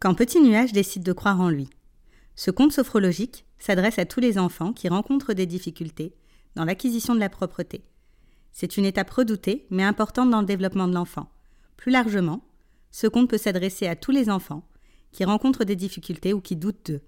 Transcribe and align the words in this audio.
Quand 0.00 0.14
Petit 0.14 0.40
Nuage 0.40 0.72
décide 0.72 1.02
de 1.02 1.12
croire 1.12 1.42
en 1.42 1.50
lui. 1.50 1.68
Ce 2.34 2.50
conte 2.50 2.72
sophrologique 2.72 3.44
s'adresse 3.58 3.98
à 3.98 4.06
tous 4.06 4.20
les 4.20 4.38
enfants 4.38 4.72
qui 4.72 4.88
rencontrent 4.88 5.34
des 5.34 5.44
difficultés 5.44 6.14
dans 6.54 6.64
l'acquisition 6.64 7.14
de 7.14 7.20
la 7.20 7.28
propreté. 7.28 7.84
C'est 8.50 8.78
une 8.78 8.86
étape 8.86 9.10
redoutée 9.10 9.66
mais 9.68 9.82
importante 9.82 10.30
dans 10.30 10.40
le 10.40 10.46
développement 10.46 10.88
de 10.88 10.94
l'enfant. 10.94 11.30
Plus 11.76 11.92
largement, 11.92 12.42
ce 12.90 13.08
conte 13.08 13.28
peut 13.28 13.36
s'adresser 13.36 13.88
à 13.88 13.94
tous 13.94 14.10
les 14.10 14.30
enfants 14.30 14.66
qui 15.12 15.26
rencontrent 15.26 15.64
des 15.64 15.76
difficultés 15.76 16.32
ou 16.32 16.40
qui 16.40 16.56
doutent 16.56 16.86
d'eux. 16.86 17.02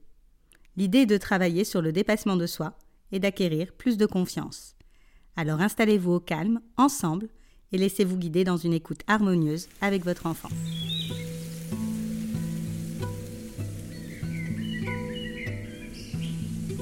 L'idée 0.76 0.98
est 0.98 1.06
de 1.06 1.16
travailler 1.16 1.64
sur 1.64 1.80
le 1.80 1.92
dépassement 1.92 2.36
de 2.36 2.46
soi 2.46 2.76
et 3.10 3.20
d'acquérir 3.20 3.72
plus 3.72 3.96
de 3.96 4.04
confiance. 4.04 4.76
Alors 5.36 5.62
installez-vous 5.62 6.12
au 6.12 6.20
calme, 6.20 6.60
ensemble, 6.76 7.30
et 7.72 7.78
laissez-vous 7.78 8.18
guider 8.18 8.44
dans 8.44 8.58
une 8.58 8.74
écoute 8.74 9.00
harmonieuse 9.06 9.68
avec 9.80 10.04
votre 10.04 10.26
enfant. 10.26 10.50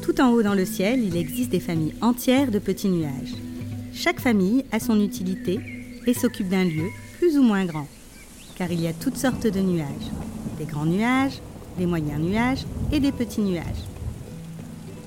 Tout 0.03 0.21
en 0.21 0.31
haut 0.31 0.43
dans 0.43 0.55
le 0.55 0.65
ciel, 0.65 1.05
il 1.05 1.17
existe 1.17 1.51
des 1.51 1.61
familles 1.61 1.95
entières 2.01 2.51
de 2.51 2.59
petits 2.59 2.89
nuages. 2.89 3.35
Chaque 3.93 4.21
famille 4.21 4.65
a 4.73 4.81
son 4.81 5.01
utilité 5.01 5.61
et 6.07 6.15
s'occupe 6.15 6.49
d'un 6.49 6.65
lieu 6.65 6.87
plus 7.19 7.37
ou 7.39 7.43
moins 7.43 7.67
grand, 7.67 7.87
car 8.57 8.73
il 8.73 8.81
y 8.81 8.87
a 8.87 8.95
toutes 8.95 9.19
sortes 9.19 9.47
de 9.47 9.61
nuages. 9.61 9.87
Des 10.59 10.65
grands 10.65 10.87
nuages, 10.87 11.41
des 11.79 11.87
moyens 11.87 12.21
nuages 12.21 12.65
et 12.93 13.01
des 13.01 13.13
petits 13.13 13.43
nuages. 13.43 13.85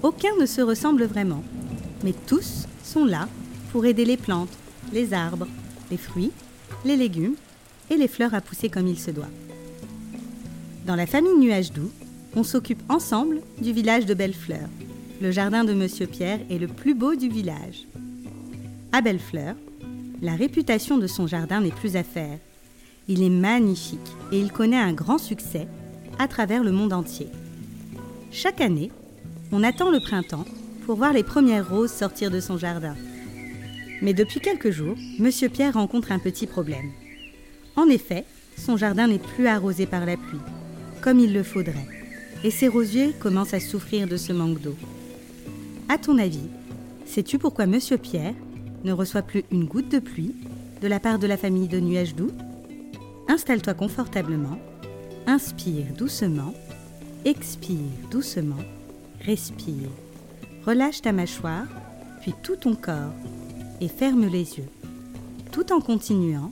Aucun 0.03 0.35
ne 0.39 0.45
se 0.45 0.61
ressemble 0.61 1.05
vraiment, 1.05 1.43
mais 2.03 2.13
tous 2.27 2.67
sont 2.83 3.05
là 3.05 3.27
pour 3.71 3.85
aider 3.85 4.05
les 4.05 4.17
plantes, 4.17 4.55
les 4.91 5.13
arbres, 5.13 5.47
les 5.89 5.97
fruits, 5.97 6.31
les 6.85 6.97
légumes 6.97 7.35
et 7.89 7.97
les 7.97 8.07
fleurs 8.07 8.33
à 8.33 8.41
pousser 8.41 8.69
comme 8.69 8.87
il 8.87 8.99
se 8.99 9.11
doit. 9.11 9.29
Dans 10.85 10.95
la 10.95 11.07
famille 11.07 11.37
Nuage 11.39 11.71
Doux, 11.71 11.91
on 12.35 12.43
s'occupe 12.43 12.81
ensemble 12.89 13.41
du 13.61 13.71
village 13.71 14.05
de 14.05 14.13
Bellefleur. 14.13 14.67
Le 15.21 15.31
jardin 15.31 15.63
de 15.63 15.73
Monsieur 15.73 16.07
Pierre 16.07 16.39
est 16.49 16.57
le 16.57 16.67
plus 16.67 16.95
beau 16.95 17.15
du 17.15 17.29
village. 17.29 17.87
À 18.91 19.01
Bellefleur, 19.01 19.55
la 20.21 20.35
réputation 20.35 20.97
de 20.97 21.07
son 21.07 21.27
jardin 21.27 21.61
n'est 21.61 21.71
plus 21.71 21.95
à 21.95 22.03
faire. 22.03 22.39
Il 23.07 23.21
est 23.21 23.29
magnifique 23.29 23.99
et 24.31 24.39
il 24.39 24.51
connaît 24.51 24.77
un 24.77 24.93
grand 24.93 25.17
succès 25.17 25.67
à 26.19 26.27
travers 26.27 26.63
le 26.63 26.71
monde 26.71 26.93
entier. 26.93 27.27
Chaque 28.31 28.61
année, 28.61 28.91
on 29.51 29.63
attend 29.63 29.91
le 29.91 29.99
printemps 29.99 30.45
pour 30.85 30.95
voir 30.95 31.13
les 31.13 31.23
premières 31.23 31.69
roses 31.69 31.91
sortir 31.91 32.31
de 32.31 32.39
son 32.39 32.57
jardin. 32.57 32.95
Mais 34.01 34.13
depuis 34.13 34.39
quelques 34.39 34.71
jours, 34.71 34.97
Monsieur 35.19 35.49
Pierre 35.49 35.75
rencontre 35.75 36.11
un 36.11 36.19
petit 36.19 36.47
problème. 36.47 36.91
En 37.75 37.87
effet, 37.87 38.25
son 38.57 38.75
jardin 38.77 39.07
n'est 39.07 39.19
plus 39.19 39.47
arrosé 39.47 39.85
par 39.85 40.05
la 40.05 40.17
pluie, 40.17 40.39
comme 41.01 41.19
il 41.19 41.33
le 41.33 41.43
faudrait, 41.43 42.02
et 42.43 42.51
ses 42.51 42.67
rosiers 42.67 43.13
commencent 43.19 43.53
à 43.53 43.59
souffrir 43.59 44.07
de 44.07 44.17
ce 44.17 44.33
manque 44.33 44.61
d'eau. 44.61 44.75
À 45.89 45.97
ton 45.97 46.17
avis, 46.17 46.49
sais-tu 47.05 47.39
pourquoi 47.39 47.65
Monsieur 47.65 47.97
Pierre 47.97 48.33
ne 48.83 48.91
reçoit 48.91 49.21
plus 49.21 49.43
une 49.51 49.65
goutte 49.65 49.89
de 49.89 49.99
pluie 49.99 50.35
de 50.81 50.87
la 50.87 50.99
part 50.99 51.19
de 51.19 51.27
la 51.27 51.37
famille 51.37 51.67
de 51.67 51.79
nuages 51.79 52.15
doux? 52.15 52.31
Installe-toi 53.29 53.73
confortablement, 53.73 54.59
inspire 55.25 55.85
doucement, 55.97 56.53
expire 57.23 57.77
doucement, 58.11 58.63
respire. 59.21 59.89
Relâche 60.65 61.01
ta 61.01 61.11
mâchoire, 61.11 61.67
puis 62.21 62.33
tout 62.43 62.55
ton 62.55 62.75
corps, 62.75 63.13
et 63.81 63.87
ferme 63.87 64.27
les 64.27 64.57
yeux, 64.57 64.69
tout 65.51 65.71
en 65.71 65.79
continuant 65.79 66.51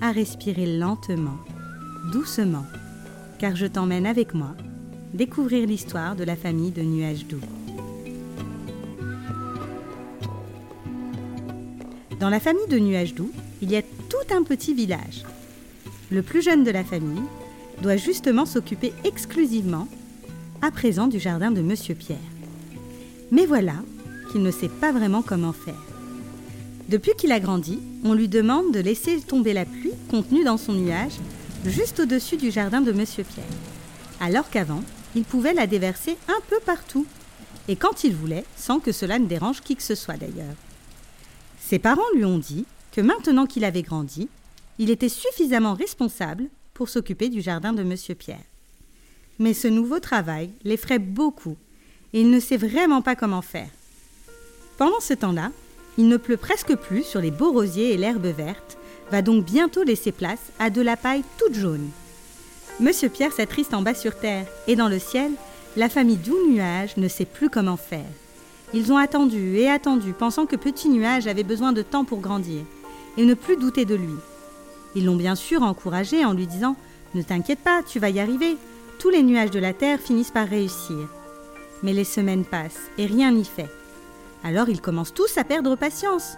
à 0.00 0.12
respirer 0.12 0.78
lentement, 0.78 1.38
doucement, 2.12 2.64
car 3.38 3.56
je 3.56 3.66
t'emmène 3.66 4.06
avec 4.06 4.34
moi 4.34 4.54
découvrir 5.14 5.66
l'histoire 5.66 6.16
de 6.16 6.24
la 6.24 6.36
famille 6.36 6.72
de 6.72 6.82
nuages 6.82 7.24
doux. 7.26 7.40
Dans 12.20 12.30
la 12.30 12.40
famille 12.40 12.66
de 12.68 12.78
Nuages 12.78 13.14
Doux, 13.14 13.30
il 13.60 13.70
y 13.70 13.76
a 13.76 13.82
tout 13.82 14.34
un 14.34 14.44
petit 14.44 14.72
village. 14.72 15.24
Le 16.10 16.22
plus 16.22 16.42
jeune 16.42 16.64
de 16.64 16.70
la 16.70 16.82
famille 16.82 17.22
doit 17.82 17.96
justement 17.96 18.46
s'occuper 18.46 18.94
exclusivement, 19.04 19.88
à 20.62 20.70
présent, 20.70 21.06
du 21.06 21.18
jardin 21.18 21.50
de 21.50 21.60
Monsieur 21.60 21.94
Pierre. 21.94 22.16
Mais 23.30 23.44
voilà 23.44 23.74
qu'il 24.32 24.42
ne 24.42 24.50
sait 24.50 24.70
pas 24.70 24.90
vraiment 24.90 25.20
comment 25.20 25.52
faire. 25.52 25.82
Depuis 26.88 27.12
qu'il 27.18 27.32
a 27.32 27.40
grandi, 27.40 27.78
on 28.04 28.14
lui 28.14 28.28
demande 28.28 28.72
de 28.72 28.80
laisser 28.80 29.20
tomber 29.20 29.52
la 29.52 29.66
pluie 29.66 29.92
contenue 30.10 30.44
dans 30.44 30.56
son 30.56 30.72
nuage 30.72 31.18
juste 31.66 32.00
au-dessus 32.00 32.36
du 32.36 32.50
jardin 32.50 32.80
de 32.80 32.92
Monsieur 32.92 33.24
Pierre, 33.24 33.44
alors 34.20 34.48
qu'avant, 34.48 34.82
il 35.14 35.24
pouvait 35.24 35.54
la 35.54 35.66
déverser 35.66 36.16
un 36.28 36.40
peu 36.48 36.58
partout, 36.64 37.06
et 37.68 37.76
quand 37.76 38.04
il 38.04 38.14
voulait, 38.14 38.44
sans 38.56 38.80
que 38.80 38.92
cela 38.92 39.18
ne 39.18 39.26
dérange 39.26 39.60
qui 39.60 39.76
que 39.76 39.82
ce 39.82 39.94
soit 39.94 40.16
d'ailleurs. 40.16 40.56
Ses 41.60 41.78
parents 41.78 42.02
lui 42.14 42.24
ont 42.24 42.38
dit 42.38 42.66
que 42.92 43.00
maintenant 43.00 43.46
qu'il 43.46 43.64
avait 43.64 43.82
grandi, 43.82 44.28
il 44.78 44.90
était 44.90 45.08
suffisamment 45.08 45.74
responsable 45.74 46.48
pour 46.74 46.88
s'occuper 46.88 47.28
du 47.28 47.40
jardin 47.40 47.72
de 47.72 47.82
Monsieur 47.82 48.14
Pierre. 48.14 48.44
Mais 49.38 49.54
ce 49.54 49.68
nouveau 49.68 50.00
travail 50.00 50.50
l'effraie 50.64 50.98
beaucoup 50.98 51.56
et 52.12 52.20
il 52.20 52.30
ne 52.30 52.40
sait 52.40 52.56
vraiment 52.56 53.02
pas 53.02 53.16
comment 53.16 53.42
faire. 53.42 53.70
Pendant 54.78 55.00
ce 55.00 55.14
temps-là, 55.14 55.50
il 55.98 56.08
ne 56.08 56.16
pleut 56.16 56.36
presque 56.36 56.74
plus 56.74 57.04
sur 57.04 57.20
les 57.20 57.30
beaux 57.30 57.52
rosiers 57.52 57.92
et 57.92 57.96
l'herbe 57.96 58.26
verte, 58.26 58.78
va 59.10 59.22
donc 59.22 59.44
bientôt 59.44 59.84
laisser 59.84 60.12
place 60.12 60.50
à 60.58 60.70
de 60.70 60.80
la 60.80 60.96
paille 60.96 61.24
toute 61.38 61.54
jaune. 61.54 61.88
Monsieur 62.80 63.08
Pierre 63.08 63.32
s'attriste 63.32 63.72
en 63.72 63.82
bas 63.82 63.94
sur 63.94 64.16
terre 64.16 64.46
et 64.66 64.74
dans 64.74 64.88
le 64.88 64.98
ciel, 64.98 65.30
la 65.76 65.88
famille 65.88 66.16
Doux 66.16 66.50
Nuage 66.50 66.96
ne 66.96 67.06
sait 67.06 67.24
plus 67.24 67.48
comment 67.48 67.76
faire. 67.76 68.04
Ils 68.72 68.92
ont 68.92 68.96
attendu 68.96 69.56
et 69.58 69.70
attendu, 69.70 70.12
pensant 70.12 70.46
que 70.46 70.56
Petit 70.56 70.88
Nuage 70.88 71.28
avait 71.28 71.44
besoin 71.44 71.72
de 71.72 71.82
temps 71.82 72.04
pour 72.04 72.18
grandir, 72.18 72.62
et 73.16 73.24
ne 73.24 73.34
plus 73.34 73.56
douter 73.56 73.84
de 73.84 73.94
lui. 73.94 74.16
Ils 74.96 75.04
l'ont 75.04 75.14
bien 75.14 75.36
sûr 75.36 75.62
encouragé 75.62 76.24
en 76.24 76.32
lui 76.32 76.48
disant 76.48 76.74
Ne 77.14 77.22
t'inquiète 77.22 77.60
pas, 77.60 77.82
tu 77.84 78.00
vas 78.00 78.10
y 78.10 78.18
arriver. 78.18 78.56
Tous 78.98 79.10
les 79.10 79.22
nuages 79.22 79.52
de 79.52 79.60
la 79.60 79.72
terre 79.72 80.00
finissent 80.00 80.32
par 80.32 80.48
réussir. 80.48 81.08
Mais 81.84 81.92
les 81.92 82.04
semaines 82.04 82.44
passent 82.44 82.90
et 82.98 83.06
rien 83.06 83.30
n'y 83.30 83.44
fait. 83.44 83.70
Alors 84.42 84.68
ils 84.68 84.80
commencent 84.80 85.14
tous 85.14 85.38
à 85.38 85.44
perdre 85.44 85.76
patience. 85.76 86.34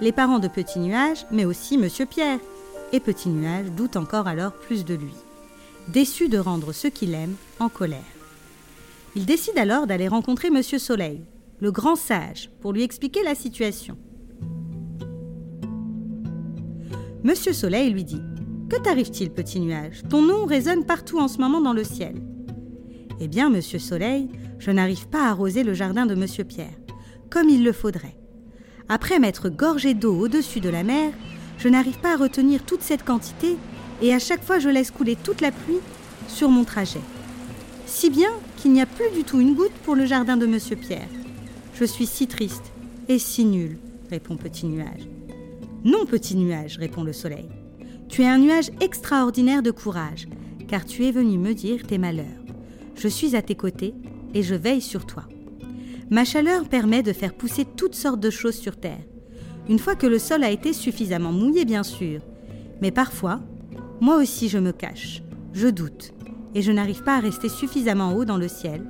Les 0.00 0.12
parents 0.12 0.38
de 0.38 0.48
Petit 0.48 0.78
Nuage, 0.78 1.26
mais 1.30 1.44
aussi 1.44 1.76
Monsieur 1.76 2.06
Pierre. 2.06 2.38
Et 2.92 3.00
Petit 3.00 3.28
Nuage 3.28 3.66
doute 3.72 3.96
encore 3.96 4.28
alors 4.28 4.52
plus 4.52 4.86
de 4.86 4.94
lui, 4.94 5.12
déçu 5.88 6.28
de 6.28 6.38
rendre 6.38 6.72
ceux 6.72 6.90
qu'il 6.90 7.14
aime 7.14 7.34
en 7.60 7.68
colère. 7.68 8.00
Il 9.16 9.26
décide 9.26 9.58
alors 9.58 9.86
d'aller 9.86 10.08
rencontrer 10.08 10.50
Monsieur 10.50 10.78
Soleil, 10.78 11.20
le 11.60 11.70
grand 11.70 11.96
sage, 11.96 12.50
pour 12.60 12.72
lui 12.72 12.82
expliquer 12.82 13.22
la 13.22 13.34
situation. 13.34 13.96
Monsieur 17.22 17.52
Soleil 17.52 17.90
lui 17.90 18.04
dit 18.04 18.22
Que 18.68 18.80
t'arrive-t-il, 18.80 19.30
petit 19.30 19.60
nuage? 19.60 20.02
Ton 20.10 20.22
nom 20.22 20.46
résonne 20.46 20.84
partout 20.84 21.18
en 21.18 21.28
ce 21.28 21.38
moment 21.38 21.60
dans 21.60 21.72
le 21.72 21.84
ciel. 21.84 22.14
Eh 23.20 23.28
bien, 23.28 23.48
monsieur 23.48 23.78
Soleil, 23.78 24.28
je 24.58 24.70
n'arrive 24.70 25.08
pas 25.08 25.26
à 25.26 25.30
arroser 25.30 25.62
le 25.62 25.74
jardin 25.74 26.06
de 26.06 26.14
monsieur 26.14 26.44
Pierre, 26.44 26.74
comme 27.30 27.48
il 27.48 27.64
le 27.64 27.72
faudrait. 27.72 28.16
Après 28.88 29.18
m'être 29.18 29.48
gorgé 29.48 29.94
d'eau 29.94 30.18
au-dessus 30.18 30.60
de 30.60 30.68
la 30.68 30.82
mer, 30.82 31.12
je 31.58 31.68
n'arrive 31.68 31.98
pas 32.00 32.14
à 32.14 32.16
retenir 32.16 32.64
toute 32.64 32.82
cette 32.82 33.04
quantité 33.04 33.56
et 34.04 34.12
à 34.12 34.18
chaque 34.18 34.44
fois 34.44 34.58
je 34.58 34.68
laisse 34.68 34.90
couler 34.90 35.16
toute 35.16 35.40
la 35.40 35.50
pluie 35.50 35.80
sur 36.28 36.50
mon 36.50 36.64
trajet. 36.64 37.00
Si 37.86 38.10
bien 38.10 38.28
qu'il 38.58 38.72
n'y 38.72 38.82
a 38.82 38.86
plus 38.86 39.10
du 39.14 39.24
tout 39.24 39.40
une 39.40 39.54
goutte 39.54 39.72
pour 39.82 39.94
le 39.94 40.04
jardin 40.04 40.36
de 40.36 40.44
monsieur 40.44 40.76
Pierre. 40.76 41.08
Je 41.74 41.86
suis 41.86 42.06
si 42.06 42.26
triste 42.26 42.72
et 43.08 43.18
si 43.18 43.46
nul, 43.46 43.78
répond 44.10 44.36
Petit 44.36 44.66
Nuage. 44.66 45.08
Non, 45.84 46.04
Petit 46.04 46.36
Nuage, 46.36 46.76
répond 46.76 47.02
le 47.02 47.14
Soleil. 47.14 47.48
Tu 48.10 48.22
es 48.22 48.26
un 48.26 48.38
nuage 48.38 48.70
extraordinaire 48.80 49.62
de 49.62 49.70
courage, 49.70 50.28
car 50.68 50.84
tu 50.84 51.06
es 51.06 51.10
venu 51.10 51.38
me 51.38 51.54
dire 51.54 51.86
tes 51.86 51.98
malheurs. 51.98 52.26
Je 52.96 53.08
suis 53.08 53.34
à 53.34 53.42
tes 53.42 53.54
côtés 53.54 53.94
et 54.34 54.42
je 54.42 54.54
veille 54.54 54.82
sur 54.82 55.06
toi. 55.06 55.24
Ma 56.10 56.26
chaleur 56.26 56.68
permet 56.68 57.02
de 57.02 57.14
faire 57.14 57.32
pousser 57.32 57.64
toutes 57.64 57.94
sortes 57.94 58.20
de 58.20 58.30
choses 58.30 58.56
sur 58.56 58.76
Terre. 58.76 59.04
Une 59.66 59.78
fois 59.78 59.96
que 59.96 60.06
le 60.06 60.18
sol 60.18 60.44
a 60.44 60.50
été 60.50 60.74
suffisamment 60.74 61.32
mouillé, 61.32 61.64
bien 61.64 61.82
sûr. 61.82 62.20
Mais 62.82 62.90
parfois, 62.90 63.40
moi 64.00 64.16
aussi 64.16 64.48
je 64.48 64.58
me 64.58 64.72
cache, 64.72 65.22
je 65.52 65.68
doute, 65.68 66.12
et 66.54 66.62
je 66.62 66.72
n'arrive 66.72 67.02
pas 67.02 67.16
à 67.16 67.20
rester 67.20 67.48
suffisamment 67.48 68.14
haut 68.14 68.24
dans 68.24 68.36
le 68.36 68.48
ciel 68.48 68.84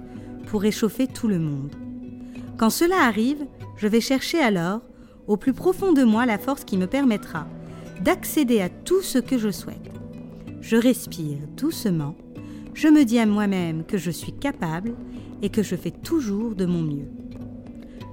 pour 0.47 0.63
réchauffer 0.63 1.07
tout 1.07 1.29
le 1.29 1.39
monde. 1.39 1.75
Quand 2.57 2.71
cela 2.71 3.05
arrive, 3.07 3.45
je 3.77 3.89
vais 3.89 4.01
chercher 4.01 4.39
alors, 4.39 4.81
au 5.27 5.37
plus 5.37 5.53
profond 5.53 5.93
de 5.93 6.05
moi, 6.05 6.27
la 6.27 6.39
force 6.39 6.65
qui 6.65 6.77
me 6.77 6.87
permettra 6.87 7.47
d'accéder 8.01 8.61
à 8.61 8.69
tout 8.69 9.03
ce 9.03 9.19
que 9.19 9.39
je 9.39 9.51
souhaite. 9.51 9.91
Je 10.61 10.77
respire 10.77 11.39
doucement, 11.57 12.17
je 12.75 12.89
me 12.89 13.05
dis 13.05 13.19
à 13.19 13.27
moi-même 13.27 13.85
que 13.85 13.99
je 13.99 14.11
suis 14.11 14.33
capable 14.33 14.95
et 15.43 15.49
que 15.49 15.63
je 15.63 15.77
fais 15.77 15.91
toujours 15.91 16.55
de 16.55 16.67
mon 16.67 16.83
mieux. 16.83 17.09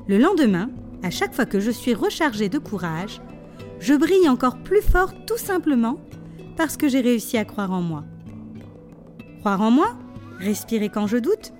Le 0.08 0.18
lendemain, 0.18 0.70
à 1.04 1.10
chaque 1.10 1.34
fois 1.34 1.46
que 1.46 1.60
je 1.60 1.72
suis 1.72 1.94
rechargée 1.94 2.50
de 2.50 2.60
courage, 2.60 3.22
je 3.80 3.94
brille 3.94 4.30
encore 4.30 4.62
plus 4.64 4.82
fort 4.82 5.14
tout 5.26 5.38
simplement 5.38 5.98
parce 6.56 6.78
que 6.78 6.88
j'ai 6.88 7.02
réussi 7.02 7.38
à 7.38 7.46
croire 7.46 7.72
en 7.72 7.82
moi. 7.82 8.04
Croire 9.40 9.62
en 9.62 9.72
moi 9.72 9.98
Respirer 10.40 10.90
quand 10.90 11.08
je 11.08 11.18
doute 11.18 11.54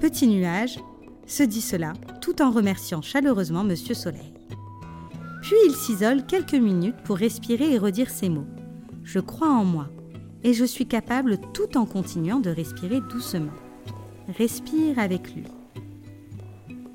Petit 0.00 0.26
nuage 0.26 0.78
se 1.26 1.42
dit 1.42 1.60
cela 1.60 1.92
tout 2.20 2.42
en 2.42 2.50
remerciant 2.50 3.02
chaleureusement 3.02 3.64
Monsieur 3.64 3.94
Soleil. 3.94 4.32
Puis 5.42 5.56
il 5.66 5.74
s'isole 5.74 6.26
quelques 6.26 6.54
minutes 6.54 6.96
pour 7.04 7.16
respirer 7.16 7.72
et 7.72 7.78
redire 7.78 8.10
ces 8.10 8.28
mots. 8.28 8.46
Je 9.04 9.20
crois 9.20 9.50
en 9.50 9.64
moi 9.64 9.88
et 10.42 10.54
je 10.54 10.64
suis 10.64 10.86
capable 10.86 11.38
tout 11.52 11.76
en 11.76 11.86
continuant 11.86 12.40
de 12.40 12.50
respirer 12.50 13.00
doucement. 13.10 13.52
Respire 14.38 14.98
avec 14.98 15.34
lui. 15.34 15.44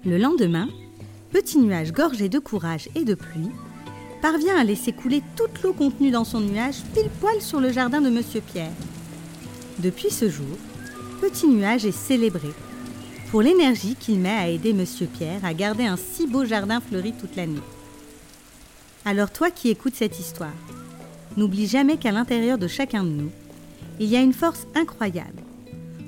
Le 0.06 0.18
lendemain, 0.18 0.68
petit 1.32 1.58
nuage 1.60 1.92
gorgé 1.92 2.30
de 2.30 2.40
courage 2.40 2.90
et 2.96 3.04
de 3.04 3.16
pluie 3.16 3.52
parvient 4.31 4.57
à 4.57 4.63
laisser 4.63 4.92
couler 4.92 5.22
toute 5.36 5.62
l'eau 5.62 5.72
contenue 5.72 6.10
dans 6.10 6.24
son 6.24 6.39
nuage 6.39 6.81
pile 6.95 7.12
poil 7.22 7.39
sur 7.42 7.60
le 7.60 7.72
jardin 7.72 8.01
de 8.01 8.10
Monsieur 8.10 8.42
Pierre. 8.42 8.72
Depuis 9.77 10.10
ce 10.10 10.31
jour, 10.31 10.57
Petit 11.22 11.48
Nuage 11.48 11.86
est 11.86 11.92
célébré 11.92 12.50
pour 13.30 13.44
l'énergie 13.44 13.94
qu'il 13.94 14.18
met 14.18 14.30
à 14.31 14.50
aider 14.50 14.74
Monsieur 14.74 15.06
Pierre 15.06 15.45
à 15.45 15.54
garder 15.54 15.86
un 15.86 15.95
si 15.95 16.25
beau 16.25 16.44
jardin 16.44 16.81
fleuri 16.81 17.13
toute 17.13 17.36
l'année. 17.36 17.62
Alors 19.06 19.30
toi 19.30 19.51
qui 19.51 19.69
écoutes 19.69 19.94
cette 19.94 20.19
histoire, 20.19 20.57
n'oublie 21.38 21.68
jamais 21.68 21.98
qu'à 21.98 22.12
l'intérieur 22.12 22.57
de 22.57 22.68
chacun 22.68 23.04
de 23.04 23.10
nous, 23.10 23.31
il 24.00 24.07
y 24.07 24.16
a 24.16 24.24
une 24.24 24.33
force 24.33 24.66
incroyable. 24.74 25.44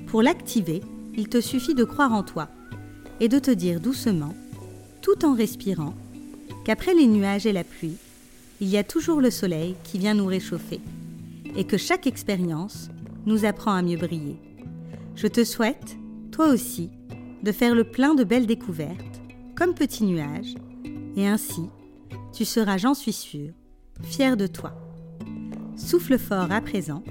Pour 0.08 0.22
l'activer, 0.22 0.82
il 1.16 1.28
te 1.28 1.40
suffit 1.40 1.76
de 1.76 1.84
croire 1.84 2.12
en 2.12 2.24
toi 2.24 2.48
et 3.20 3.28
de 3.28 3.38
te 3.38 3.52
dire 3.52 3.78
doucement, 3.78 4.34
tout 5.02 5.24
en 5.24 5.34
respirant, 5.34 5.94
qu'après 6.64 6.94
les 6.94 7.06
nuages 7.06 7.46
et 7.46 7.52
la 7.52 7.62
pluie, 7.62 7.96
il 8.60 8.68
y 8.68 8.76
a 8.76 8.84
toujours 8.84 9.20
le 9.20 9.30
soleil 9.30 9.76
qui 9.84 9.98
vient 9.98 10.14
nous 10.14 10.26
réchauffer 10.26 10.80
et 11.56 11.64
que 11.64 11.76
chaque 11.76 12.06
expérience 12.06 12.88
nous 13.26 13.44
apprend 13.44 13.72
à 13.72 13.82
mieux 13.82 13.96
briller. 13.96 14.40
Je 15.14 15.26
te 15.26 15.44
souhaite, 15.44 15.96
toi 16.30 16.48
aussi, 16.48 16.90
de 17.42 17.52
faire 17.52 17.74
le 17.74 17.84
plein 17.84 18.14
de 18.14 18.24
belles 18.24 18.46
découvertes, 18.46 19.20
comme 19.56 19.74
petit 19.74 20.04
nuage, 20.04 20.54
et 21.16 21.26
ainsi, 21.26 21.62
tu 22.32 22.44
seras, 22.44 22.76
j'en 22.76 22.94
suis 22.94 23.12
sûre, 23.12 23.52
fier 24.02 24.36
de 24.36 24.46
toi. 24.46 24.72
Souffle 25.76 26.18
fort 26.18 26.52
à 26.52 26.60
présent 26.60 27.02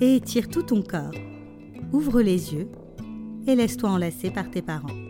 et 0.00 0.16
étire 0.16 0.48
tout 0.48 0.62
ton 0.62 0.82
corps. 0.82 1.14
Ouvre 1.92 2.20
les 2.20 2.54
yeux 2.54 2.68
et 3.46 3.54
laisse-toi 3.54 3.90
enlacer 3.90 4.30
par 4.30 4.50
tes 4.50 4.62
parents. 4.62 5.07